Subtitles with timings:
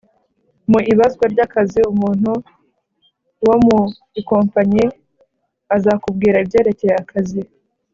[0.69, 2.31] Mu ibazwa ry akazi umuntu
[3.47, 3.79] wo mu
[4.21, 4.83] ikompanyi
[5.75, 7.41] azakubwira ibyerekeye akazi